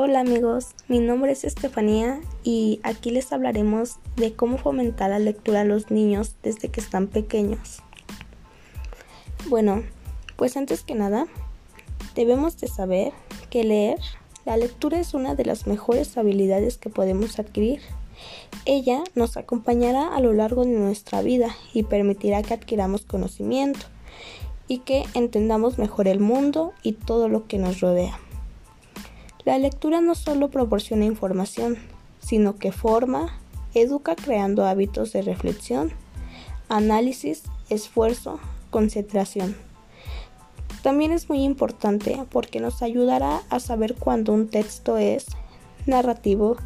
Hola 0.00 0.20
amigos, 0.20 0.76
mi 0.86 1.00
nombre 1.00 1.32
es 1.32 1.42
Estefanía 1.42 2.20
y 2.44 2.78
aquí 2.84 3.10
les 3.10 3.32
hablaremos 3.32 3.96
de 4.14 4.32
cómo 4.32 4.56
fomentar 4.56 5.10
la 5.10 5.18
lectura 5.18 5.62
a 5.62 5.64
los 5.64 5.90
niños 5.90 6.36
desde 6.44 6.68
que 6.68 6.78
están 6.78 7.08
pequeños. 7.08 7.82
Bueno, 9.48 9.82
pues 10.36 10.56
antes 10.56 10.82
que 10.84 10.94
nada, 10.94 11.26
debemos 12.14 12.60
de 12.60 12.68
saber 12.68 13.12
que 13.50 13.64
leer, 13.64 13.98
la 14.46 14.56
lectura 14.56 15.00
es 15.00 15.14
una 15.14 15.34
de 15.34 15.44
las 15.44 15.66
mejores 15.66 16.16
habilidades 16.16 16.78
que 16.78 16.90
podemos 16.90 17.40
adquirir. 17.40 17.80
Ella 18.66 19.02
nos 19.16 19.36
acompañará 19.36 20.14
a 20.14 20.20
lo 20.20 20.32
largo 20.32 20.64
de 20.64 20.70
nuestra 20.70 21.22
vida 21.22 21.56
y 21.74 21.82
permitirá 21.82 22.44
que 22.44 22.54
adquiramos 22.54 23.04
conocimiento 23.04 23.80
y 24.68 24.78
que 24.78 25.06
entendamos 25.14 25.76
mejor 25.76 26.06
el 26.06 26.20
mundo 26.20 26.72
y 26.84 26.92
todo 26.92 27.28
lo 27.28 27.48
que 27.48 27.58
nos 27.58 27.80
rodea. 27.80 28.20
La 29.44 29.58
lectura 29.58 30.00
no 30.00 30.14
solo 30.14 30.50
proporciona 30.50 31.04
información, 31.04 31.78
sino 32.18 32.56
que 32.56 32.72
forma, 32.72 33.38
educa 33.74 34.16
creando 34.16 34.66
hábitos 34.66 35.12
de 35.12 35.22
reflexión, 35.22 35.92
análisis, 36.68 37.44
esfuerzo, 37.70 38.40
concentración. 38.70 39.56
También 40.82 41.12
es 41.12 41.28
muy 41.28 41.42
importante 41.42 42.24
porque 42.30 42.60
nos 42.60 42.82
ayudará 42.82 43.42
a 43.50 43.60
saber 43.60 43.94
cuándo 43.94 44.32
un 44.32 44.48
texto 44.48 44.96
es 44.96 45.26
narrativo, 45.86 46.56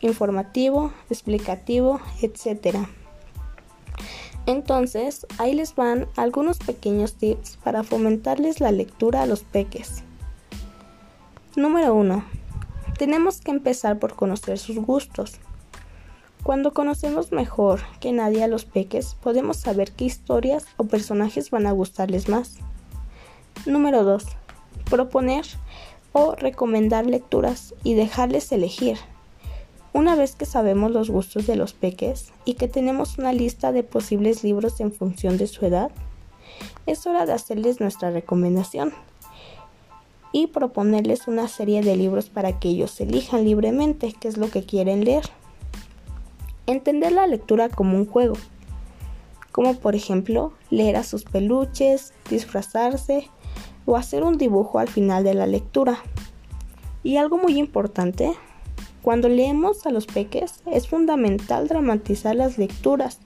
informativo, 0.00 0.92
explicativo, 1.08 2.00
etc. 2.20 2.76
Entonces, 4.46 5.26
ahí 5.38 5.54
les 5.54 5.74
van 5.74 6.06
algunos 6.16 6.58
pequeños 6.58 7.14
tips 7.14 7.56
para 7.64 7.82
fomentarles 7.84 8.60
la 8.60 8.72
lectura 8.72 9.22
a 9.22 9.26
los 9.26 9.42
peques. 9.42 10.02
Número 11.56 11.94
1. 11.94 12.24
Tenemos 12.98 13.40
que 13.40 13.52
empezar 13.52 14.00
por 14.00 14.16
conocer 14.16 14.58
sus 14.58 14.76
gustos. 14.76 15.34
Cuando 16.42 16.74
conocemos 16.74 17.30
mejor 17.30 17.82
que 18.00 18.10
nadie 18.10 18.42
a 18.42 18.48
los 18.48 18.64
peques, 18.64 19.14
podemos 19.22 19.58
saber 19.58 19.92
qué 19.92 20.04
historias 20.04 20.66
o 20.78 20.84
personajes 20.86 21.52
van 21.52 21.68
a 21.68 21.70
gustarles 21.70 22.28
más. 22.28 22.56
Número 23.66 24.02
2. 24.02 24.24
Proponer 24.90 25.46
o 26.12 26.34
recomendar 26.34 27.06
lecturas 27.06 27.72
y 27.84 27.94
dejarles 27.94 28.50
elegir. 28.50 28.98
Una 29.92 30.16
vez 30.16 30.34
que 30.34 30.46
sabemos 30.46 30.90
los 30.90 31.08
gustos 31.08 31.46
de 31.46 31.54
los 31.54 31.72
peques 31.72 32.32
y 32.44 32.54
que 32.54 32.66
tenemos 32.66 33.16
una 33.16 33.32
lista 33.32 33.70
de 33.70 33.84
posibles 33.84 34.42
libros 34.42 34.80
en 34.80 34.92
función 34.92 35.38
de 35.38 35.46
su 35.46 35.64
edad, 35.64 35.92
es 36.86 37.06
hora 37.06 37.26
de 37.26 37.32
hacerles 37.32 37.78
nuestra 37.78 38.10
recomendación 38.10 38.92
y 40.34 40.48
proponerles 40.48 41.28
una 41.28 41.46
serie 41.46 41.80
de 41.80 41.96
libros 41.96 42.28
para 42.28 42.58
que 42.58 42.68
ellos 42.68 43.00
elijan 43.00 43.44
libremente 43.44 44.12
qué 44.18 44.26
es 44.26 44.36
lo 44.36 44.50
que 44.50 44.64
quieren 44.64 45.04
leer. 45.04 45.22
Entender 46.66 47.12
la 47.12 47.28
lectura 47.28 47.68
como 47.68 47.96
un 47.96 48.04
juego, 48.04 48.34
como 49.52 49.76
por 49.76 49.94
ejemplo 49.94 50.52
leer 50.70 50.96
a 50.96 51.04
sus 51.04 51.22
peluches, 51.22 52.14
disfrazarse 52.28 53.30
o 53.86 53.96
hacer 53.96 54.24
un 54.24 54.36
dibujo 54.36 54.80
al 54.80 54.88
final 54.88 55.22
de 55.22 55.34
la 55.34 55.46
lectura. 55.46 55.98
Y 57.04 57.16
algo 57.16 57.38
muy 57.38 57.56
importante, 57.56 58.32
cuando 59.02 59.28
leemos 59.28 59.86
a 59.86 59.90
los 59.90 60.06
peques 60.06 60.62
es 60.66 60.88
fundamental 60.88 61.68
dramatizar 61.68 62.34
las 62.34 62.58
lecturas 62.58 63.20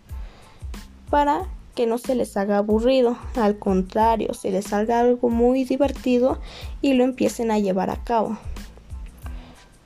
para 1.09 1.49
que 1.79 1.87
no 1.87 1.99
se 1.99 2.17
les 2.17 2.37
haga 2.37 2.59
aburrido, 2.59 3.17
al 3.37 3.57
contrario, 3.57 4.35
se 4.35 4.51
les 4.51 4.73
haga 4.73 4.99
algo 4.99 5.31
muy 5.31 5.63
divertido 5.63 6.41
y 6.83 6.95
lo 6.95 7.05
empiecen 7.05 7.53
a 7.53 7.61
llevar 7.61 7.89
a 7.89 8.03
cabo. 8.03 8.37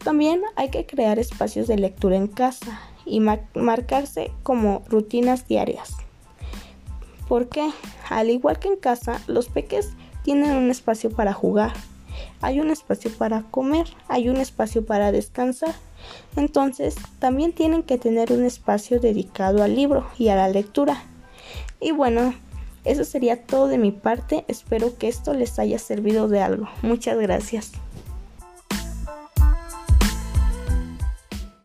También 0.02 0.40
hay 0.56 0.70
que 0.70 0.86
crear 0.86 1.18
espacios 1.18 1.66
de 1.66 1.76
lectura 1.76 2.16
en 2.16 2.28
casa 2.28 2.80
y 3.04 3.20
marcarse 3.20 4.32
como 4.42 4.84
rutinas 4.88 5.46
diarias. 5.46 5.94
Porque, 7.28 7.68
al 8.08 8.30
igual 8.30 8.58
que 8.58 8.68
en 8.68 8.76
casa, 8.76 9.20
los 9.26 9.50
peques 9.50 9.90
tienen 10.22 10.52
un 10.52 10.70
espacio 10.70 11.10
para 11.10 11.34
jugar, 11.34 11.74
hay 12.40 12.58
un 12.58 12.70
espacio 12.70 13.10
para 13.18 13.42
comer, 13.50 13.86
hay 14.08 14.30
un 14.30 14.38
espacio 14.38 14.86
para 14.86 15.12
descansar. 15.12 15.74
Entonces, 16.36 16.94
también 17.18 17.52
tienen 17.52 17.82
que 17.82 17.98
tener 17.98 18.32
un 18.32 18.46
espacio 18.46 18.98
dedicado 18.98 19.62
al 19.62 19.76
libro 19.76 20.06
y 20.18 20.28
a 20.28 20.36
la 20.36 20.48
lectura. 20.48 21.04
Y 21.82 21.90
bueno, 21.90 22.34
eso 22.84 23.04
sería 23.04 23.42
todo 23.42 23.66
de 23.66 23.78
mi 23.78 23.90
parte. 23.90 24.44
Espero 24.48 24.96
que 24.96 25.08
esto 25.08 25.34
les 25.34 25.58
haya 25.58 25.78
servido 25.78 26.28
de 26.28 26.40
algo. 26.40 26.68
Muchas 26.82 27.18
gracias. 27.18 27.72